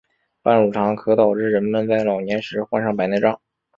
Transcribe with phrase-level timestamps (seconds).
[0.41, 3.39] 半乳糖可导致人们在老年时患上白内障。